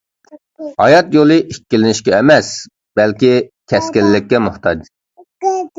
ھايات 0.83 1.11
يولى 1.17 1.37
ئىككىلىنىشكە 1.41 2.17
ئەمەس، 2.21 2.51
بەلكى 3.01 3.33
كەسكىنلىككە 3.75 4.45
موھتاج! 4.49 4.87